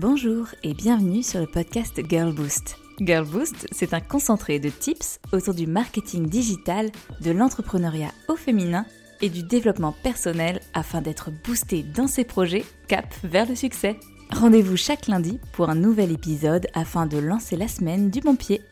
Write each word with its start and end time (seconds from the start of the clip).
Bonjour 0.00 0.46
et 0.62 0.72
bienvenue 0.72 1.22
sur 1.22 1.40
le 1.40 1.46
podcast 1.46 2.00
Girl 2.08 2.32
Boost. 2.32 2.78
Girl 3.00 3.26
Boost, 3.26 3.66
c'est 3.70 3.92
un 3.92 4.00
concentré 4.00 4.58
de 4.58 4.70
tips 4.70 5.20
autour 5.30 5.52
du 5.52 5.66
marketing 5.66 6.26
digital, 6.26 6.90
de 7.20 7.30
l'entrepreneuriat 7.30 8.10
au 8.28 8.34
féminin 8.34 8.86
et 9.20 9.28
du 9.28 9.42
développement 9.42 9.92
personnel 10.02 10.60
afin 10.72 11.02
d'être 11.02 11.30
boosté 11.44 11.82
dans 11.82 12.06
ses 12.06 12.24
projets 12.24 12.64
cap 12.88 13.14
vers 13.24 13.46
le 13.46 13.54
succès. 13.54 14.00
Rendez-vous 14.30 14.78
chaque 14.78 15.06
lundi 15.06 15.38
pour 15.52 15.68
un 15.68 15.74
nouvel 15.74 16.12
épisode 16.12 16.66
afin 16.72 17.04
de 17.04 17.18
lancer 17.18 17.56
la 17.56 17.68
semaine 17.68 18.08
du 18.08 18.20
bon 18.20 18.36
pied. 18.36 18.62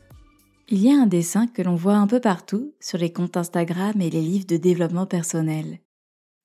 Il 0.70 0.78
y 0.78 0.90
a 0.90 0.96
un 0.96 1.06
dessin 1.06 1.46
que 1.46 1.60
l'on 1.60 1.74
voit 1.74 1.96
un 1.96 2.06
peu 2.06 2.20
partout 2.20 2.72
sur 2.80 2.96
les 2.96 3.12
comptes 3.12 3.36
Instagram 3.36 4.00
et 4.00 4.08
les 4.08 4.22
livres 4.22 4.46
de 4.46 4.56
développement 4.56 5.04
personnel. 5.04 5.80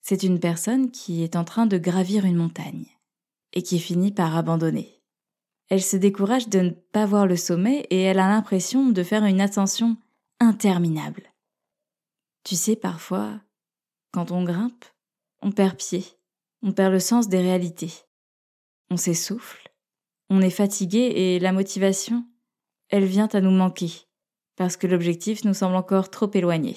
C'est 0.01 0.23
une 0.23 0.41
personne 0.41 0.91
qui 0.91 1.23
est 1.23 1.37
en 1.37 1.45
train 1.45 1.67
de 1.67 1.77
gravir 1.77 2.25
une 2.25 2.35
montagne 2.35 2.92
et 3.53 3.61
qui 3.61 3.79
finit 3.79 4.11
par 4.11 4.35
abandonner. 4.35 5.01
Elle 5.69 5.81
se 5.81 5.97
décourage 5.97 6.49
de 6.49 6.59
ne 6.59 6.69
pas 6.69 7.05
voir 7.05 7.25
le 7.25 7.35
sommet 7.35 7.87
et 7.89 8.01
elle 8.01 8.19
a 8.19 8.27
l'impression 8.27 8.89
de 8.89 9.03
faire 9.03 9.23
une 9.23 9.41
ascension 9.41 9.97
interminable. 10.39 11.31
Tu 12.43 12.55
sais, 12.55 12.75
parfois, 12.75 13.39
quand 14.11 14.31
on 14.31 14.43
grimpe, 14.43 14.85
on 15.41 15.51
perd 15.51 15.77
pied, 15.77 16.03
on 16.61 16.73
perd 16.73 16.91
le 16.91 16.99
sens 16.99 17.29
des 17.29 17.41
réalités. 17.41 17.93
On 18.89 18.97
s'essouffle, 18.97 19.73
on 20.29 20.41
est 20.41 20.49
fatigué 20.49 21.13
et 21.15 21.39
la 21.39 21.51
motivation, 21.51 22.25
elle 22.89 23.05
vient 23.05 23.29
à 23.33 23.41
nous 23.41 23.51
manquer, 23.51 23.91
parce 24.55 24.77
que 24.77 24.87
l'objectif 24.87 25.45
nous 25.45 25.53
semble 25.53 25.75
encore 25.75 26.09
trop 26.09 26.29
éloigné. 26.33 26.75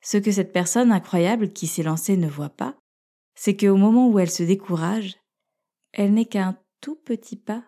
Ce 0.00 0.16
que 0.16 0.32
cette 0.32 0.52
personne 0.52 0.92
incroyable 0.92 1.52
qui 1.52 1.66
s'est 1.66 1.82
lancée 1.82 2.16
ne 2.16 2.28
voit 2.28 2.50
pas, 2.50 2.76
c'est 3.34 3.56
qu'au 3.56 3.76
moment 3.76 4.08
où 4.08 4.18
elle 4.18 4.30
se 4.30 4.42
décourage, 4.42 5.16
elle 5.96 6.12
n'est 6.12 6.26
qu'un 6.26 6.58
tout 6.82 6.94
petit 6.94 7.36
pas 7.36 7.64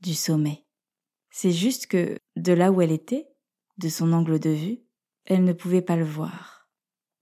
du 0.00 0.14
sommet. 0.14 0.64
C'est 1.30 1.50
juste 1.50 1.86
que, 1.88 2.16
de 2.36 2.52
là 2.52 2.70
où 2.70 2.80
elle 2.80 2.92
était, 2.92 3.26
de 3.78 3.88
son 3.88 4.12
angle 4.12 4.38
de 4.38 4.50
vue, 4.50 4.78
elle 5.24 5.42
ne 5.42 5.52
pouvait 5.52 5.82
pas 5.82 5.96
le 5.96 6.04
voir. 6.04 6.68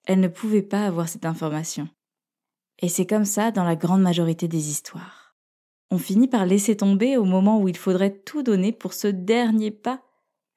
Elle 0.05 0.21
ne 0.21 0.29
pouvait 0.29 0.63
pas 0.63 0.85
avoir 0.85 1.09
cette 1.09 1.25
information. 1.25 1.89
Et 2.79 2.91
c'est 2.91 3.07
comme 3.07 3.25
ça 3.25 3.51
dans 3.53 3.65
la 3.65 3.75
grande 3.75 4.03
majorité 4.03 4.49
des 4.49 4.69
histoires. 4.69 5.35
On 5.91 5.99
finit 5.99 6.29
par 6.29 6.45
laisser 6.45 6.77
tomber 6.77 7.17
au 7.17 7.25
moment 7.25 7.59
où 7.59 7.69
il 7.69 7.77
faudrait 7.77 8.19
tout 8.19 8.43
donner 8.43 8.73
pour 8.73 8.93
ce 8.93 9.09
dernier 9.09 9.71
pas 9.71 10.03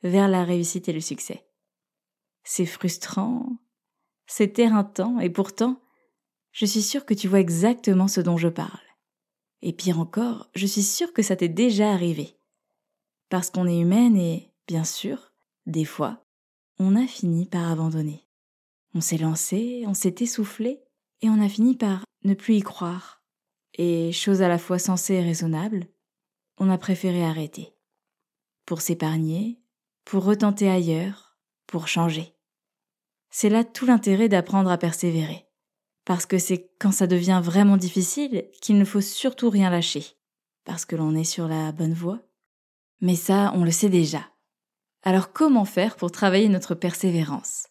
vers 0.01 0.27
la 0.27 0.43
réussite 0.43 0.89
et 0.89 0.93
le 0.93 0.99
succès. 0.99 1.47
C'est 2.43 2.65
frustrant, 2.65 3.57
c'est 4.27 4.59
éreintant, 4.59 5.21
et 5.21 5.29
pourtant, 5.29 5.81
je 6.51 6.65
suis 6.65 6.81
sûre 6.81 7.05
que 7.05 7.13
tu 7.13 7.29
vois 7.29 7.39
exactement 7.39 8.09
ce 8.09 8.19
dont 8.19 8.37
je 8.37 8.49
parle. 8.49 8.81
Et 9.65 9.71
pire 9.71 9.97
encore, 9.97 10.49
je 10.55 10.67
suis 10.67 10.83
sûre 10.83 11.13
que 11.13 11.21
ça 11.21 11.37
t'est 11.37 11.47
déjà 11.47 11.93
arrivé. 11.93 12.35
Parce 13.29 13.49
qu'on 13.49 13.65
est 13.65 13.79
humaine 13.79 14.17
et, 14.17 14.51
bien 14.67 14.83
sûr, 14.83 15.31
des 15.65 15.85
fois, 15.85 16.25
on 16.79 16.97
a 16.97 17.07
fini 17.07 17.45
par 17.45 17.71
abandonner. 17.71 18.27
On 18.93 18.99
s'est 18.99 19.17
lancé, 19.17 19.85
on 19.87 19.93
s'est 19.93 20.15
essoufflé, 20.19 20.83
et 21.21 21.29
on 21.29 21.41
a 21.41 21.47
fini 21.47 21.77
par 21.77 22.03
ne 22.25 22.33
plus 22.33 22.55
y 22.55 22.59
croire. 22.59 23.23
Et, 23.75 24.11
chose 24.11 24.41
à 24.41 24.49
la 24.49 24.57
fois 24.57 24.79
sensée 24.79 25.13
et 25.13 25.23
raisonnable, 25.23 25.87
on 26.57 26.69
a 26.69 26.77
préféré 26.77 27.23
arrêter. 27.23 27.73
Pour 28.65 28.81
s'épargner, 28.81 29.61
pour 30.03 30.25
retenter 30.25 30.69
ailleurs, 30.69 31.37
pour 31.67 31.87
changer. 31.87 32.35
C'est 33.29 33.49
là 33.49 33.63
tout 33.63 33.85
l'intérêt 33.85 34.27
d'apprendre 34.27 34.69
à 34.69 34.77
persévérer 34.77 35.42
parce 36.05 36.25
que 36.25 36.37
c'est 36.37 36.71
quand 36.79 36.91
ça 36.91 37.07
devient 37.07 37.41
vraiment 37.43 37.77
difficile 37.77 38.49
qu'il 38.61 38.77
ne 38.77 38.85
faut 38.85 39.01
surtout 39.01 39.49
rien 39.49 39.69
lâcher, 39.69 40.05
parce 40.65 40.85
que 40.85 40.95
l'on 40.95 41.15
est 41.15 41.23
sur 41.23 41.47
la 41.47 41.71
bonne 41.71 41.93
voie. 41.93 42.21
Mais 43.01 43.15
ça, 43.15 43.51
on 43.55 43.63
le 43.63 43.71
sait 43.71 43.89
déjà. 43.89 44.29
Alors 45.01 45.33
comment 45.33 45.65
faire 45.65 45.95
pour 45.95 46.11
travailler 46.11 46.49
notre 46.49 46.75
persévérance? 46.75 47.67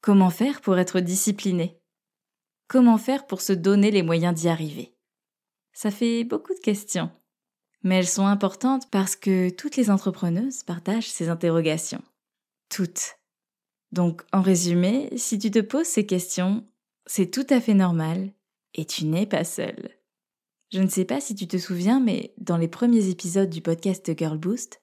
Comment 0.00 0.30
faire 0.30 0.60
pour 0.60 0.78
être 0.78 1.00
discipliné? 1.00 1.80
Comment 2.68 2.98
faire 2.98 3.26
pour 3.26 3.40
se 3.40 3.52
donner 3.52 3.90
les 3.90 4.02
moyens 4.02 4.34
d'y 4.34 4.48
arriver? 4.48 4.96
Ça 5.72 5.90
fait 5.90 6.24
beaucoup 6.24 6.54
de 6.54 6.60
questions, 6.60 7.10
mais 7.82 7.96
elles 7.96 8.08
sont 8.08 8.26
importantes 8.26 8.90
parce 8.90 9.16
que 9.16 9.50
toutes 9.50 9.76
les 9.76 9.90
entrepreneuses 9.90 10.62
partagent 10.62 11.10
ces 11.10 11.28
interrogations. 11.28 12.02
Toutes. 12.68 13.18
Donc, 13.92 14.22
en 14.32 14.40
résumé, 14.40 15.10
si 15.16 15.38
tu 15.38 15.50
te 15.50 15.60
poses 15.60 15.86
ces 15.86 16.06
questions, 16.06 16.66
c'est 17.06 17.30
tout 17.30 17.46
à 17.50 17.60
fait 17.60 17.74
normal 17.74 18.32
et 18.74 18.84
tu 18.84 19.04
n'es 19.04 19.26
pas 19.26 19.44
seul. 19.44 19.90
Je 20.72 20.80
ne 20.80 20.88
sais 20.88 21.04
pas 21.04 21.20
si 21.20 21.34
tu 21.34 21.46
te 21.46 21.56
souviens, 21.56 22.00
mais 22.00 22.34
dans 22.38 22.56
les 22.56 22.68
premiers 22.68 23.08
épisodes 23.08 23.50
du 23.50 23.60
podcast 23.60 24.10
Girl 24.16 24.38
Boost, 24.38 24.82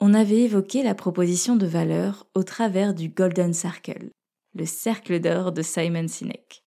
on 0.00 0.14
avait 0.14 0.42
évoqué 0.42 0.82
la 0.82 0.94
proposition 0.94 1.56
de 1.56 1.66
valeur 1.66 2.26
au 2.34 2.42
travers 2.42 2.94
du 2.94 3.08
Golden 3.08 3.52
Circle, 3.52 4.10
le 4.54 4.66
cercle 4.66 5.20
d'or 5.20 5.52
de 5.52 5.62
Simon 5.62 6.08
Sinek. 6.08 6.64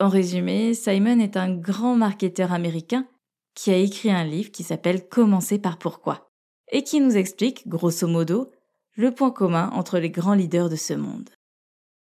En 0.00 0.08
résumé, 0.08 0.74
Simon 0.74 1.20
est 1.20 1.36
un 1.36 1.54
grand 1.54 1.96
marketeur 1.96 2.52
américain 2.52 3.06
qui 3.54 3.70
a 3.70 3.76
écrit 3.76 4.10
un 4.10 4.24
livre 4.24 4.50
qui 4.50 4.64
s'appelle 4.64 5.08
Commencer 5.08 5.58
par 5.58 5.78
pourquoi 5.78 6.30
et 6.72 6.82
qui 6.82 7.00
nous 7.00 7.16
explique, 7.16 7.68
grosso 7.68 8.06
modo, 8.08 8.50
le 8.96 9.12
point 9.12 9.30
commun 9.30 9.70
entre 9.72 9.98
les 9.98 10.10
grands 10.10 10.34
leaders 10.34 10.68
de 10.68 10.76
ce 10.76 10.94
monde. 10.94 11.30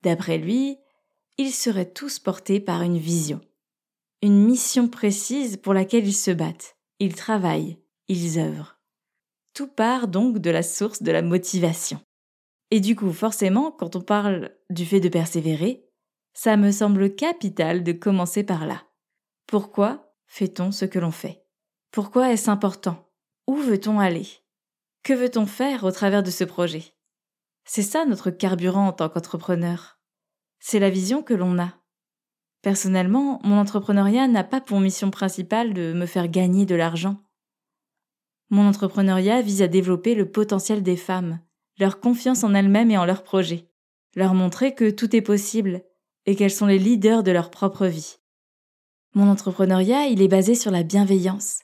D'après 0.03 0.39
lui, 0.39 0.79
ils 1.37 1.53
seraient 1.53 1.91
tous 1.91 2.19
portés 2.19 2.61
par 2.61 2.83
une 2.83 2.99
vision, 2.99 3.41
une 4.23 4.45
mission 4.45 4.89
précise 4.89 5.57
pour 5.57 5.75
laquelle 5.75 6.07
ils 6.07 6.15
se 6.15 6.31
battent, 6.31 6.77
ils 7.01 7.15
travaillent, 7.15 7.79
ils 8.09 8.39
œuvrent. 8.39 8.79
Tout 9.53 9.67
part 9.67 10.09
donc 10.09 10.39
de 10.39 10.51
la 10.51 10.63
source 10.63 11.03
de 11.03 11.13
la 11.13 11.23
motivation. 11.23 12.01
Et 12.71 12.81
du 12.81 12.97
coup, 12.97 13.13
forcément, 13.13 13.71
quand 13.71 13.97
on 13.97 14.01
parle 14.01 14.53
du 14.71 14.87
fait 14.87 15.01
de 15.01 15.09
persévérer, 15.09 15.89
ça 16.33 16.57
me 16.57 16.71
semble 16.71 17.15
capital 17.15 17.85
de 17.85 17.93
commencer 17.93 18.43
par 18.43 18.67
là. 18.67 18.83
Pourquoi 19.47 20.15
fait-on 20.27 20.73
ce 20.73 20.85
que 20.85 20.99
l'on 20.99 21.13
fait? 21.13 21.45
Pourquoi 21.91 22.33
est-ce 22.33 22.51
important? 22.51 23.13
Où 23.47 23.57
veut-on 23.57 24.01
aller? 24.01 24.27
Que 25.03 25.13
veut-on 25.13 25.47
faire 25.47 25.85
au 25.85 25.93
travers 25.93 26.23
de 26.23 26.31
ce 26.31 26.45
projet? 26.45 26.95
C'est 27.65 27.83
ça 27.83 28.05
notre 28.05 28.31
carburant 28.31 28.89
en 28.89 28.93
tant 28.93 29.09
qu'entrepreneur 29.09 29.99
c'est 30.67 30.79
la 30.79 30.89
vision 30.89 31.23
que 31.23 31.35
l'on 31.35 31.59
a. 31.59 31.75
Personnellement, 32.63 33.39
mon 33.45 33.59
entrepreneuriat 33.59 34.29
n'a 34.29 34.45
pas 34.45 34.63
pour 34.63 34.81
mission 34.81 35.11
principale 35.11 35.75
de 35.75 35.93
me 35.93 36.07
faire 36.07 36.27
gagner 36.27 36.65
de 36.65 36.75
l'argent. 36.75 37.19
Mon 38.49 38.67
entrepreneuriat 38.67 39.43
vise 39.43 39.61
à 39.61 39.69
développer 39.69 40.15
le 40.15 40.31
potentiel 40.31 40.83
des 40.83 40.97
femmes, 40.97 41.39
leur 41.79 42.01
confiance 42.01 42.45
en 42.45 42.55
elles-mêmes 42.55 42.91
et 42.91 42.97
en 42.97 43.05
leurs 43.05 43.25
projets, 43.25 43.69
leur 44.17 44.33
montrer 44.33 44.75
que 44.75 44.89
tout 44.89 45.15
est 45.15 45.21
possible 45.21 45.83
et 46.25 46.35
qu'elles 46.35 46.51
sont 46.51 46.65
les 46.65 46.79
leaders 46.79 47.23
de 47.23 47.31
leur 47.31 47.51
propre 47.51 47.87
vie. 47.87 48.17
Mon 49.15 49.29
entrepreneuriat, 49.29 50.07
il 50.07 50.23
est 50.23 50.29
basé 50.29 50.55
sur 50.55 50.71
la 50.71 50.83
bienveillance, 50.83 51.59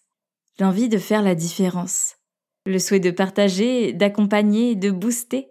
l'envie 0.59 0.91
de 0.91 0.99
faire 0.99 1.23
la 1.23 1.35
différence, 1.35 2.17
le 2.67 2.79
souhait 2.79 3.01
de 3.01 3.11
partager, 3.11 3.95
d'accompagner, 3.95 4.75
de 4.75 4.91
booster, 4.91 5.49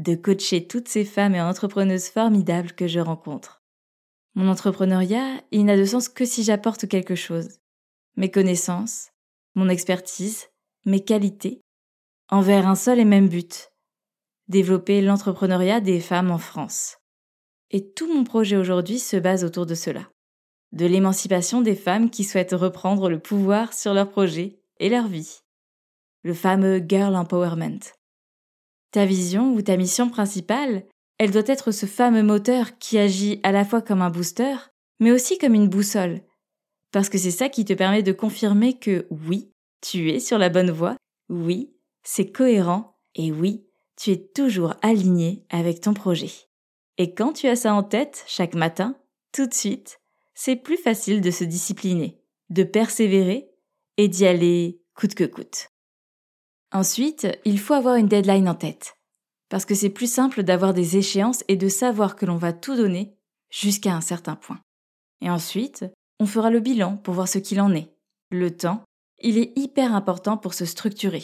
de 0.00 0.14
coacher 0.14 0.66
toutes 0.66 0.88
ces 0.88 1.04
femmes 1.04 1.34
et 1.34 1.42
entrepreneuses 1.42 2.08
formidables 2.08 2.72
que 2.72 2.86
je 2.86 3.00
rencontre. 3.00 3.62
Mon 4.34 4.48
entrepreneuriat, 4.48 5.42
il 5.50 5.66
n'a 5.66 5.76
de 5.76 5.84
sens 5.84 6.08
que 6.08 6.24
si 6.24 6.42
j'apporte 6.42 6.88
quelque 6.88 7.14
chose. 7.14 7.58
Mes 8.16 8.30
connaissances, 8.30 9.10
mon 9.54 9.68
expertise, 9.68 10.46
mes 10.86 11.04
qualités, 11.04 11.60
envers 12.30 12.66
un 12.66 12.76
seul 12.76 12.98
et 12.98 13.04
même 13.04 13.28
but. 13.28 13.72
Développer 14.48 15.02
l'entrepreneuriat 15.02 15.80
des 15.80 16.00
femmes 16.00 16.30
en 16.30 16.38
France. 16.38 16.96
Et 17.70 17.92
tout 17.92 18.12
mon 18.12 18.24
projet 18.24 18.56
aujourd'hui 18.56 18.98
se 18.98 19.16
base 19.16 19.44
autour 19.44 19.66
de 19.66 19.74
cela. 19.74 20.08
De 20.72 20.86
l'émancipation 20.86 21.60
des 21.60 21.76
femmes 21.76 22.08
qui 22.08 22.24
souhaitent 22.24 22.52
reprendre 22.52 23.10
le 23.10 23.18
pouvoir 23.18 23.74
sur 23.74 23.92
leur 23.92 24.08
projet 24.08 24.62
et 24.78 24.88
leur 24.88 25.08
vie. 25.08 25.40
Le 26.22 26.32
fameux 26.32 26.78
Girl 26.78 27.14
Empowerment. 27.16 27.80
Ta 28.90 29.06
vision 29.06 29.54
ou 29.54 29.62
ta 29.62 29.76
mission 29.76 30.08
principale, 30.08 30.84
elle 31.18 31.30
doit 31.30 31.42
être 31.46 31.70
ce 31.70 31.86
fameux 31.86 32.22
moteur 32.22 32.78
qui 32.78 32.98
agit 32.98 33.40
à 33.42 33.52
la 33.52 33.64
fois 33.64 33.82
comme 33.82 34.02
un 34.02 34.10
booster, 34.10 34.56
mais 34.98 35.12
aussi 35.12 35.38
comme 35.38 35.54
une 35.54 35.68
boussole. 35.68 36.22
Parce 36.92 37.08
que 37.08 37.18
c'est 37.18 37.30
ça 37.30 37.48
qui 37.48 37.64
te 37.64 37.72
permet 37.72 38.02
de 38.02 38.12
confirmer 38.12 38.78
que 38.78 39.06
oui, 39.10 39.52
tu 39.80 40.10
es 40.10 40.18
sur 40.18 40.38
la 40.38 40.48
bonne 40.48 40.70
voie, 40.70 40.96
oui, 41.28 41.72
c'est 42.02 42.32
cohérent, 42.32 42.96
et 43.14 43.30
oui, 43.30 43.66
tu 43.96 44.10
es 44.10 44.30
toujours 44.34 44.74
aligné 44.82 45.44
avec 45.50 45.80
ton 45.80 45.94
projet. 45.94 46.30
Et 46.98 47.14
quand 47.14 47.32
tu 47.32 47.46
as 47.46 47.56
ça 47.56 47.74
en 47.74 47.82
tête, 47.82 48.24
chaque 48.26 48.54
matin, 48.54 48.96
tout 49.32 49.46
de 49.46 49.54
suite, 49.54 50.00
c'est 50.34 50.56
plus 50.56 50.76
facile 50.76 51.20
de 51.20 51.30
se 51.30 51.44
discipliner, 51.44 52.20
de 52.48 52.62
persévérer 52.62 53.50
et 53.96 54.08
d'y 54.08 54.26
aller 54.26 54.82
coûte 54.94 55.14
que 55.14 55.24
coûte. 55.24 55.69
Ensuite, 56.72 57.26
il 57.44 57.58
faut 57.58 57.74
avoir 57.74 57.96
une 57.96 58.08
deadline 58.08 58.48
en 58.48 58.54
tête, 58.54 58.96
parce 59.48 59.64
que 59.64 59.74
c'est 59.74 59.90
plus 59.90 60.10
simple 60.10 60.42
d'avoir 60.42 60.74
des 60.74 60.96
échéances 60.96 61.44
et 61.48 61.56
de 61.56 61.68
savoir 61.68 62.16
que 62.16 62.26
l'on 62.26 62.36
va 62.36 62.52
tout 62.52 62.76
donner 62.76 63.16
jusqu'à 63.50 63.94
un 63.94 64.00
certain 64.00 64.36
point. 64.36 64.60
Et 65.20 65.30
ensuite, 65.30 65.84
on 66.20 66.26
fera 66.26 66.50
le 66.50 66.60
bilan 66.60 66.96
pour 66.96 67.14
voir 67.14 67.28
ce 67.28 67.38
qu'il 67.38 67.60
en 67.60 67.74
est, 67.74 67.92
le 68.30 68.56
temps 68.56 68.84
il 69.20 69.38
est 69.38 69.52
hyper 69.56 69.94
important 69.94 70.36
pour 70.36 70.54
se 70.54 70.64
structurer 70.64 71.22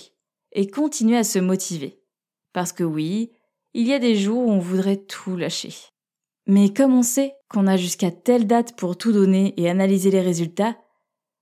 et 0.53 0.69
continuer 0.69 1.17
à 1.17 1.25
se 1.25 1.39
motiver. 1.39 2.01
Parce 2.53 2.73
que 2.73 2.85
oui, 2.85 3.33
il 3.75 3.87
y 3.87 3.95
a 3.95 3.99
des 3.99 4.17
jours 4.17 4.47
où 4.47 4.51
on 4.51 4.59
voudrait 4.59 4.97
tout 4.97 5.37
lâcher. 5.37 5.75
Mais 6.47 6.73
comme 6.73 6.95
on 6.95 7.03
sait 7.03 7.35
qu'on 7.49 7.67
a 7.67 7.77
jusqu'à 7.77 8.11
telle 8.11 8.47
date 8.47 8.77
pour 8.77 8.97
tout 8.97 9.13
donner 9.13 9.55
et 9.57 9.69
analyser 9.69 10.11
les 10.11 10.21
résultats, 10.21 10.77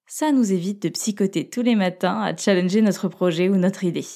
ça 0.06 0.32
nous 0.32 0.52
évite 0.52 0.82
de 0.82 0.88
psychoter 0.88 1.48
tous 1.48 1.62
les 1.62 1.74
matins 1.74 2.20
à 2.20 2.36
challenger 2.36 2.82
notre 2.82 3.08
projet 3.08 3.48
ou 3.48 3.56
notre 3.56 3.84
idée. 3.84 4.06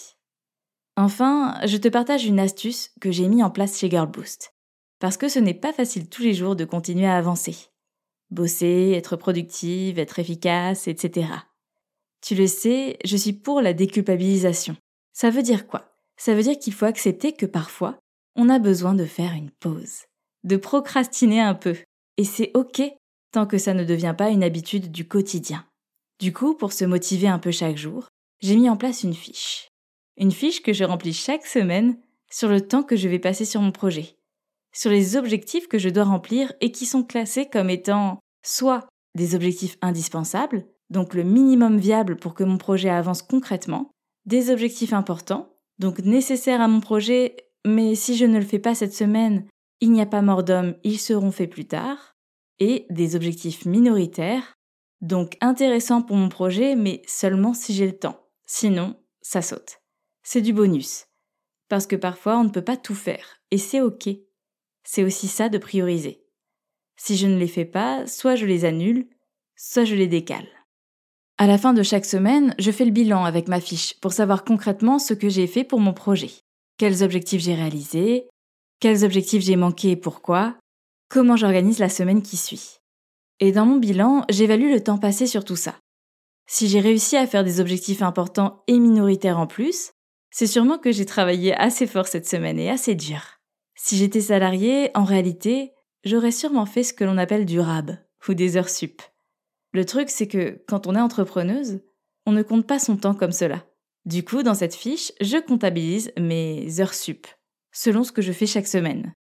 Enfin, 0.97 1.59
je 1.65 1.77
te 1.77 1.89
partage 1.89 2.27
une 2.27 2.41
astuce 2.41 2.91
que 3.01 3.11
j'ai 3.11 3.29
mis 3.29 3.43
en 3.43 3.51
place 3.51 3.79
chez 3.79 3.89
Girlboost. 3.89 4.53
Parce 4.99 5.17
que 5.17 5.29
ce 5.29 5.39
n'est 5.39 5.55
pas 5.55 5.73
facile 5.73 6.09
tous 6.09 6.23
les 6.23 6.35
jours 6.35 6.57
de 6.57 6.65
continuer 6.65 7.07
à 7.07 7.17
avancer. 7.17 7.57
Bosser, 8.31 8.93
être 8.97 9.17
productive, 9.17 9.99
être 9.99 10.19
efficace, 10.19 10.89
etc. 10.89 11.29
Tu 12.21 12.35
le 12.35 12.47
sais, 12.47 12.99
je 13.05 13.17
suis 13.17 13.33
pour 13.33 13.61
la 13.61 13.75
déculpabilisation. 13.75 14.77
Ça 15.13 15.31
veut 15.31 15.43
dire 15.43 15.67
quoi? 15.67 15.95
Ça 16.17 16.35
veut 16.35 16.43
dire 16.43 16.59
qu'il 16.59 16.73
faut 16.73 16.85
accepter 16.85 17.33
que 17.33 17.47
parfois, 17.47 17.99
on 18.35 18.49
a 18.49 18.59
besoin 18.59 18.95
de 18.95 19.05
faire 19.05 19.35
une 19.35 19.51
pause, 19.51 20.07
de 20.43 20.57
procrastiner 20.57 21.41
un 21.41 21.55
peu. 21.55 21.77
Et 22.17 22.25
c'est 22.25 22.51
ok 22.55 22.83
tant 23.31 23.47
que 23.47 23.59
ça 23.59 23.75
ne 23.75 23.85
devient 23.85 24.15
pas 24.17 24.31
une 24.31 24.43
habitude 24.43 24.91
du 24.91 25.07
quotidien. 25.07 25.65
Du 26.21 26.33
coup, 26.33 26.55
pour 26.55 26.73
se 26.73 26.85
motiver 26.85 27.29
un 27.29 27.39
peu 27.39 27.53
chaque 27.53 27.77
jour, 27.77 28.09
j'ai 28.41 28.57
mis 28.57 28.69
en 28.69 28.77
place 28.77 29.05
une 29.05 29.15
fiche. 29.15 29.69
Une 30.17 30.33
fiche 30.33 30.63
que 30.63 30.73
je 30.73 30.83
remplis 30.83 31.13
chaque 31.13 31.47
semaine 31.47 31.97
sur 32.31 32.49
le 32.49 32.61
temps 32.61 32.83
que 32.83 32.97
je 32.97 33.09
vais 33.09 33.21
passer 33.21 33.45
sur 33.45 33.61
mon 33.61 33.71
projet, 33.71 34.17
sur 34.73 34.91
les 34.91 35.17
objectifs 35.17 35.69
que 35.69 35.79
je 35.79 35.89
dois 35.89 36.05
remplir 36.05 36.53
et 36.61 36.73
qui 36.73 36.87
sont 36.87 37.05
classés 37.05 37.47
comme 37.47 37.71
étant 37.71 38.19
soit 38.45 38.89
des 39.15 39.37
objectifs 39.37 39.79
indispensables, 39.81 40.67
donc 40.91 41.15
le 41.15 41.23
minimum 41.23 41.79
viable 41.79 42.17
pour 42.17 42.35
que 42.35 42.45
mon 42.45 42.59
projet 42.59 42.89
avance 42.89 43.23
concrètement, 43.23 43.91
des 44.27 44.51
objectifs 44.51 44.93
importants, 44.93 45.55
donc 45.79 46.01
nécessaires 46.01 46.61
à 46.61 46.69
mon 46.69 46.81
projet, 46.81 47.37
mais 47.65 47.95
si 47.95 48.17
je 48.17 48.25
ne 48.25 48.39
le 48.39 48.45
fais 48.45 48.59
pas 48.59 48.75
cette 48.75 48.95
semaine, 48.95 49.47
il 49.81 49.93
n'y 49.93 50.03
a 50.03 50.07
pas 50.07 50.23
mort 50.23 50.43
d'homme, 50.43 50.75
ils 50.83 50.99
seront 50.99 51.31
faits 51.31 51.51
plus 51.51 51.67
tard, 51.67 52.17
et 52.59 52.87
des 52.91 53.15
objectifs 53.15 53.65
minoritaires, 53.65 54.58
donc 55.01 55.37
intéressants 55.41 56.03
pour 56.03 56.17
mon 56.17 56.29
projet, 56.29 56.75
mais 56.75 57.03
seulement 57.07 57.55
si 57.55 57.75
j'ai 57.75 57.87
le 57.87 57.99
temps. 57.99 58.27
Sinon, 58.47 58.97
ça 59.23 59.43
saute. 59.43 59.81
C'est 60.23 60.41
du 60.41 60.53
bonus. 60.53 61.07
Parce 61.69 61.87
que 61.87 61.97
parfois 61.97 62.39
on 62.39 62.45
ne 62.45 62.51
peut 62.51 62.65
pas 62.65 62.77
tout 62.77 62.95
faire, 62.95 63.41
et 63.51 63.59
c'est 63.59 63.81
ok. 63.81 64.09
C'est 64.85 65.05
aussi 65.05 65.29
ça 65.29 65.49
de 65.49 65.59
prioriser. 65.59 66.25
Si 66.97 67.17
je 67.17 67.27
ne 67.27 67.39
les 67.39 67.49
fais 67.49 67.65
pas, 67.65 68.07
soit 68.07 68.37
je 68.37 68.47
les 68.47 68.65
annule, 68.65 69.09
soit 69.57 69.85
je 69.85 69.95
les 69.95 70.09
décale. 70.09 70.49
À 71.37 71.47
la 71.47 71.59
fin 71.59 71.73
de 71.73 71.85
chaque 71.85 72.05
semaine, 72.05 72.55
je 72.59 72.73
fais 72.73 72.85
le 72.85 72.91
bilan 72.91 73.25
avec 73.25 73.47
ma 73.47 73.61
fiche 73.61 73.95
pour 74.01 74.13
savoir 74.13 74.45
concrètement 74.45 74.99
ce 74.99 75.15
que 75.15 75.29
j'ai 75.29 75.47
fait 75.47 75.63
pour 75.63 75.79
mon 75.79 75.93
projet. 75.93 76.31
Quels 76.79 77.05
objectifs 77.05 77.43
j'ai 77.43 77.55
réalisés, 77.55 78.29
quels 78.81 79.05
objectifs 79.05 79.43
j'ai 79.43 79.57
manqués 79.57 79.93
et 79.93 79.97
pourquoi, 79.97 80.57
comment 81.09 81.37
j'organise 81.37 81.79
la 81.79 81.89
semaine 81.89 82.23
qui 82.23 82.37
suit? 82.37 82.78
Et 83.41 83.53
dans 83.53 83.67
mon 83.67 83.77
bilan, 83.77 84.25
j'évalue 84.29 84.71
le 84.71 84.83
temps 84.83 84.99
passé 84.99 85.27
sur 85.27 85.45
tout 85.45 85.57
ça. 85.57 85.77
Si 86.47 86.69
j'ai 86.69 86.81
réussi 86.81 87.17
à 87.17 87.27
faire 87.27 87.45
des 87.45 87.61
objectifs 87.61 88.03
importants 88.03 88.63
et 88.67 88.79
minoritaires 88.79 89.39
en 89.39 89.47
plus, 89.47 89.93
c'est 90.31 90.47
sûrement 90.47 90.79
que 90.79 90.93
j'ai 90.93 91.07
travaillé 91.07 91.55
assez 91.55 91.87
fort 91.87 92.07
cette 92.07 92.29
semaine 92.29 92.59
et 92.59 92.71
assez 92.71 92.95
dur. 92.95 93.21
Si 93.75 93.97
j'étais 93.97 94.21
salarié, 94.21 94.91
en 94.95 95.05
réalité, 95.05 95.73
j'aurais 96.05 96.33
sûrement 96.33 96.67
fait 96.67 96.83
ce 96.83 96.93
que 96.93 97.05
l'on 97.05 97.19
appelle 97.19 97.45
du 97.45 97.61
RAB, 97.61 97.97
ou 98.29 98.35
des 98.35 98.57
heures 98.57 98.69
sup. 98.69 99.03
Le 99.73 99.85
truc, 99.85 100.11
c'est 100.11 100.27
que 100.27 100.63
quand 100.67 100.87
on 100.87 100.95
est 100.95 101.01
entrepreneuse, 101.01 101.81
on 102.27 102.33
ne 102.33 102.43
compte 102.43 102.67
pas 102.67 102.79
son 102.79 102.97
temps 102.97 103.15
comme 103.15 103.33
cela. 103.33 103.65
Du 104.05 104.25
coup, 104.25 104.43
dans 104.43 104.55
cette 104.55 104.75
fiche, 104.75 105.13
je 105.21 105.39
comptabilise 105.39 106.13
mes 106.19 106.81
heures 106.81 106.95
sup, 106.95 107.27
selon 107.73 108.05
ce 108.05 108.13
que 108.13 108.23
je 108.23 108.33
fais 108.33 108.47
chaque 108.47 108.67
semaine. 108.67 109.13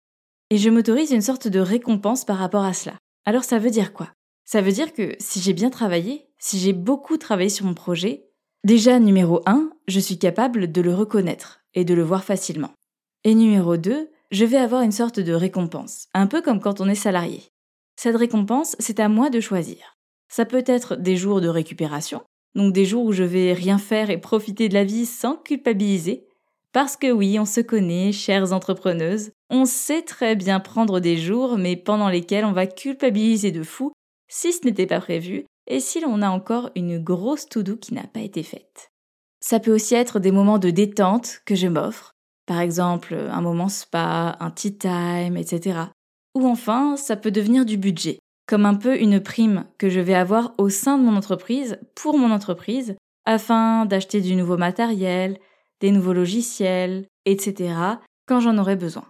Et 0.51 0.59
je 0.59 0.71
m'autorise 0.71 1.11
une 1.11 1.23
sorte 1.23 1.49
de 1.49 1.61
récompense 1.61 2.25
par 2.25 2.39
rapport 2.39 2.65
à 2.65 2.73
cela. 2.73 2.97
Alors 3.27 3.43
ça 3.43 3.59
veut 3.59 3.71
dire 3.71 3.93
quoi? 3.93 4.13
Ça 4.45 4.61
veut 4.61 4.71
dire 4.71 4.93
que 4.93 5.17
si 5.19 5.41
j'ai 5.41 5.53
bien 5.53 5.69
travaillé, 5.69 6.29
si 6.39 6.61
j'ai 6.61 6.73
beaucoup 6.73 7.17
travaillé 7.17 7.49
sur 7.49 7.67
mon 7.67 7.75
projet, 7.75 8.29
déjà 8.63 9.01
numéro 9.01 9.43
1, 9.47 9.69
je 9.89 9.99
suis 9.99 10.19
capable 10.19 10.71
de 10.71 10.81
le 10.81 10.95
reconnaître 10.95 11.61
et 11.75 11.85
de 11.85 11.93
le 11.93 12.05
voir 12.05 12.23
facilement. 12.23 12.71
Et 13.25 13.35
numéro 13.35 13.77
2, 13.77 14.09
je 14.31 14.45
vais 14.45 14.57
avoir 14.57 14.83
une 14.83 14.93
sorte 14.93 15.19
de 15.19 15.33
récompense, 15.33 16.07
un 16.15 16.29
peu 16.29 16.41
comme 16.41 16.61
quand 16.61 16.81
on 16.81 16.89
est 16.89 16.95
salarié. 16.95 17.43
Cette 17.97 18.15
récompense, 18.15 18.77
c'est 18.79 19.01
à 19.01 19.09
moi 19.09 19.29
de 19.29 19.41
choisir. 19.41 19.97
Ça 20.29 20.45
peut 20.45 20.65
être 20.65 20.95
des 20.95 21.17
jours 21.17 21.41
de 21.41 21.49
récupération, 21.49 22.23
donc 22.55 22.73
des 22.73 22.85
jours 22.85 23.05
où 23.05 23.13
je 23.13 23.25
vais 23.25 23.53
rien 23.53 23.79
faire 23.79 24.11
et 24.11 24.21
profiter 24.21 24.69
de 24.69 24.75
la 24.75 24.85
vie 24.85 25.07
sans 25.07 25.37
culpabiliser. 25.37 26.26
Parce 26.77 26.99
que 26.99 27.11
oui, 27.11 27.39
on 27.39 27.47
se 27.47 27.63
connaît, 27.63 28.13
chères 28.13 28.53
entrepreneuses, 28.53 29.31
on 29.49 29.65
sait 29.65 30.03
très 30.03 30.37
bien 30.37 30.61
prendre 30.61 31.01
des 31.01 31.17
jours, 31.17 31.57
mais 31.57 31.75
pendant 31.75 32.11
lesquels 32.11 32.45
on 32.45 32.53
va 32.53 32.67
culpabiliser 32.67 33.51
de 33.51 33.63
fou 33.63 33.93
si 34.29 34.53
ce 34.53 34.63
n'était 34.67 34.85
pas 34.85 35.01
prévu 35.01 35.47
et 35.67 35.81
si 35.81 36.01
l'on 36.01 36.21
a 36.21 36.29
encore 36.29 36.69
une 36.75 36.99
grosse 36.99 37.49
to-do 37.49 37.79
qui 37.79 37.95
n'a 37.95 38.07
pas 38.07 38.21
été 38.21 38.43
faite. 38.43 38.91
Ça 39.41 39.59
peut 39.59 39.75
aussi 39.75 39.95
être 39.95 40.21
des 40.21 40.33
moments 40.33 40.59
de 40.59 40.69
détente 40.69 41.41
que 41.47 41.55
je 41.55 41.67
m'offre, 41.67 42.13
par 42.45 42.61
exemple 42.61 43.15
un 43.15 43.41
moment 43.41 43.71
spa, 43.71 44.37
un 44.39 44.51
tea 44.51 44.77
time, 44.77 45.39
etc. 45.39 45.79
Ou 46.35 46.47
enfin, 46.47 46.99
ça 46.99 47.17
peut 47.17 47.31
devenir 47.31 47.65
du 47.65 47.79
budget 47.79 48.19
comme 48.47 48.67
un 48.67 48.75
peu 48.75 49.01
une 49.01 49.21
prime 49.21 49.65
que 49.79 49.89
je 49.89 50.01
vais 50.01 50.13
avoir 50.13 50.53
au 50.59 50.69
sein 50.69 50.99
de 50.99 51.05
mon 51.05 51.17
entreprise, 51.17 51.79
pour 51.95 52.19
mon 52.19 52.31
entreprise, 52.31 52.97
afin 53.25 53.87
d'acheter 53.87 54.21
du 54.21 54.37
nouveau 54.37 54.59
matériel, 54.59 55.39
des 55.81 55.91
nouveaux 55.91 56.13
logiciels, 56.13 57.07
etc., 57.25 57.75
quand 58.27 58.41
j'en 58.41 58.59
aurai 58.59 58.77
besoin. 58.77 59.07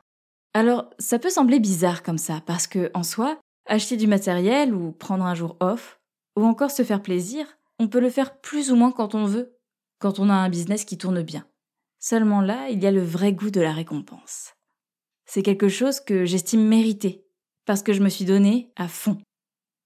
Alors, 0.54 0.90
ça 0.98 1.18
peut 1.18 1.30
sembler 1.30 1.60
bizarre 1.60 2.02
comme 2.02 2.18
ça, 2.18 2.42
parce 2.46 2.66
que, 2.66 2.90
en 2.94 3.02
soi, 3.02 3.38
acheter 3.66 3.96
du 3.96 4.06
matériel 4.06 4.74
ou 4.74 4.92
prendre 4.92 5.24
un 5.24 5.34
jour 5.34 5.56
off, 5.60 5.98
ou 6.36 6.44
encore 6.44 6.70
se 6.70 6.84
faire 6.84 7.02
plaisir, 7.02 7.46
on 7.78 7.88
peut 7.88 8.00
le 8.00 8.10
faire 8.10 8.40
plus 8.40 8.70
ou 8.70 8.76
moins 8.76 8.92
quand 8.92 9.14
on 9.14 9.26
veut, 9.26 9.56
quand 9.98 10.18
on 10.18 10.30
a 10.30 10.34
un 10.34 10.48
business 10.48 10.84
qui 10.84 10.98
tourne 10.98 11.22
bien. 11.22 11.46
Seulement 11.98 12.40
là, 12.40 12.68
il 12.70 12.82
y 12.82 12.86
a 12.86 12.90
le 12.90 13.02
vrai 13.02 13.32
goût 13.32 13.50
de 13.50 13.60
la 13.60 13.72
récompense. 13.72 14.54
C'est 15.24 15.42
quelque 15.42 15.68
chose 15.68 16.00
que 16.00 16.24
j'estime 16.24 16.66
mérité, 16.66 17.26
parce 17.64 17.82
que 17.82 17.92
je 17.92 18.02
me 18.02 18.08
suis 18.08 18.24
donné 18.24 18.72
à 18.76 18.88
fond. 18.88 19.18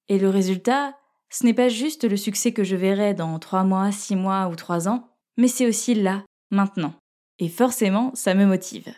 Et 0.09 0.19
le 0.19 0.29
résultat, 0.29 0.97
ce 1.31 1.45
n'est 1.45 1.55
pas 1.55 1.69
juste 1.69 2.05
le 2.05 2.17
succès 2.17 2.53
que 2.53 2.65
je 2.65 2.77
verrai 2.77 3.15
dans 3.15 3.39
trois 3.39 3.65
mois, 3.65 3.93
six 3.93 4.17
mois 4.17 4.49
ou 4.49 4.57
trois 4.57 4.89
ans, 4.89 5.09
mais 5.37 5.49
c'est 5.49 5.67
aussi 5.67 5.95
là, 5.95 6.25
maintenant. 6.51 6.95
Et 7.39 7.49
forcément, 7.49 8.13
ça 8.15 8.35
me 8.35 8.47
motive. 8.47 8.93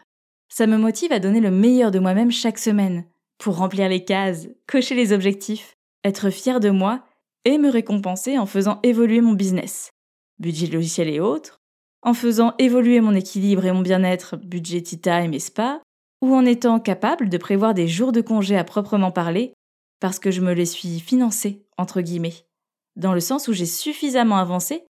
Ça 0.48 0.66
me 0.66 0.76
motive 0.76 1.12
à 1.12 1.20
donner 1.20 1.40
le 1.40 1.50
meilleur 1.50 1.90
de 1.90 1.98
moi-même 1.98 2.30
chaque 2.30 2.58
semaine, 2.58 3.04
pour 3.38 3.56
remplir 3.56 3.88
les 3.88 4.04
cases, 4.04 4.48
cocher 4.66 4.94
les 4.94 5.12
objectifs, 5.12 5.74
être 6.04 6.30
fier 6.30 6.60
de 6.60 6.70
moi 6.70 7.04
et 7.44 7.58
me 7.58 7.70
récompenser 7.70 8.38
en 8.38 8.46
faisant 8.46 8.80
évoluer 8.82 9.20
mon 9.20 9.32
business, 9.32 9.90
budget 10.38 10.66
logiciel 10.66 11.08
et 11.08 11.20
autres, 11.20 11.58
en 12.02 12.14
faisant 12.14 12.54
évoluer 12.58 13.00
mon 13.00 13.14
équilibre 13.14 13.64
et 13.64 13.72
mon 13.72 13.80
bien-être, 13.80 14.36
budget 14.36 14.82
time 14.82 15.32
et 15.32 15.38
spa, 15.38 15.80
ou 16.20 16.34
en 16.34 16.44
étant 16.44 16.80
capable 16.80 17.28
de 17.28 17.38
prévoir 17.38 17.74
des 17.74 17.88
jours 17.88 18.12
de 18.12 18.20
congé 18.20 18.56
à 18.56 18.64
proprement 18.64 19.10
parler 19.10 19.52
parce 20.00 20.18
que 20.18 20.30
je 20.30 20.40
me 20.40 20.52
les 20.52 20.66
suis 20.66 21.00
financés, 21.00 21.64
entre 21.78 22.00
guillemets, 22.00 22.44
dans 22.96 23.14
le 23.14 23.20
sens 23.20 23.48
où 23.48 23.52
j'ai 23.52 23.66
suffisamment 23.66 24.36
avancé 24.36 24.84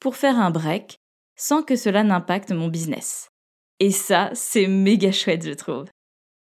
pour 0.00 0.16
faire 0.16 0.38
un 0.38 0.50
break 0.50 0.98
sans 1.36 1.62
que 1.62 1.76
cela 1.76 2.02
n'impacte 2.02 2.52
mon 2.52 2.68
business. 2.68 3.28
Et 3.78 3.90
ça, 3.90 4.30
c'est 4.34 4.66
méga 4.66 5.12
chouette, 5.12 5.46
je 5.46 5.52
trouve. 5.52 5.84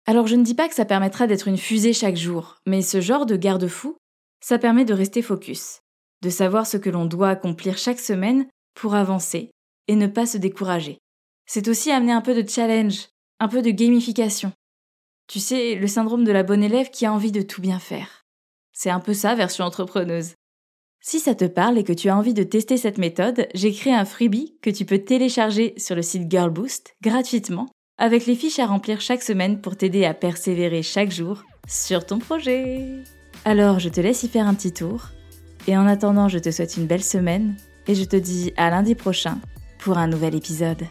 Alors 0.07 0.27
je 0.27 0.35
ne 0.35 0.43
dis 0.43 0.55
pas 0.55 0.69
que 0.69 0.75
ça 0.75 0.85
permettra 0.85 1.27
d'être 1.27 1.49
une 1.49 1.59
fusée 1.59 1.93
chaque 1.93 2.17
jour, 2.17 2.57
mais 2.67 2.83
ce 2.83 3.01
genre 3.01 3.27
de 3.27 3.37
garde-fou, 3.37 3.97
ça 4.41 4.59
permet 4.59 4.85
de 4.85 4.95
rester 4.95 5.23
focus, 5.23 5.81
de 6.23 6.31
savoir 6.31 6.67
ce 6.67 6.77
que 6.77 6.91
l'on 6.91 7.07
doit 7.07 7.31
accomplir 7.31 7.79
chaque 7.79 8.01
semaine 8.01 8.49
pour 8.75 8.95
avancer 8.97 9.51
et 9.87 9.95
ne 9.95 10.09
pas 10.09 10.27
se 10.27 10.39
décourager. 10.39 10.99
C'est 11.47 11.69
aussi 11.69 11.93
amener 11.93 12.13
un 12.13 12.21
peu 12.21 12.41
de 12.41 12.49
challenge, 12.49 13.09
un 13.39 13.49
peu 13.49 13.63
de 13.63 13.71
gamification, 13.71 14.53
tu 15.33 15.41
sais, 15.41 15.77
le 15.77 15.87
syndrome 15.87 16.25
de 16.25 16.33
la 16.33 16.43
bonne 16.43 16.63
élève 16.63 16.91
qui 16.91 17.07
a 17.07 17.13
envie 17.13 17.33
de 17.33 17.43
tout 17.43 17.63
bien 17.63 17.79
faire. 17.79 18.25
C'est 18.73 18.91
un 18.91 19.01
peu 19.01 19.15
ça, 19.15 19.35
version 19.35 19.65
entrepreneuse. 19.65 20.35
Si 21.05 21.19
ça 21.19 21.35
te 21.35 21.45
parle 21.45 21.79
et 21.79 21.85
que 21.85 21.93
tu 21.93 22.09
as 22.09 22.17
envie 22.17 22.33
de 22.33 22.45
tester 22.45 22.77
cette 22.77 22.97
méthode, 22.97 23.49
j'ai 23.55 23.73
créé 23.73 23.93
un 23.93 24.05
freebie 24.05 24.55
que 24.63 24.71
tu 24.71 24.85
peux 24.85 24.99
télécharger 24.99 25.75
sur 25.77 25.97
le 25.97 26.03
site 26.03 26.31
Girlboost 26.31 26.95
gratuitement 27.03 27.69
avec 27.99 28.25
les 28.27 28.37
fiches 28.37 28.61
à 28.61 28.67
remplir 28.67 29.01
chaque 29.01 29.25
semaine 29.25 29.61
pour 29.61 29.77
t'aider 29.77 30.05
à 30.05 30.15
persévérer 30.15 30.83
chaque 30.83 31.11
jour 31.11 31.43
sur 31.67 32.07
ton 32.07 32.21
projet. 32.21 33.03
Alors, 33.45 33.81
je 33.81 33.89
te 33.89 34.01
laisse 34.01 34.23
y 34.23 34.29
faire 34.29 34.47
un 34.47 34.55
petit 34.55 34.73
tour. 34.73 35.09
Et 35.67 35.77
en 35.77 35.89
attendant, 35.89 36.29
je 36.29 36.39
te 36.39 36.53
souhaite 36.53 36.77
une 36.77 36.87
belle 36.87 37.03
semaine 37.03 37.57
et 37.89 37.97
je 37.97 38.05
te 38.05 38.17
dis 38.17 38.53
à 38.57 38.71
lundi 38.71 38.95
prochain 38.95 39.41
pour 39.81 39.99
un 39.99 40.07
nouvel 40.07 40.37
épisode. 40.37 40.87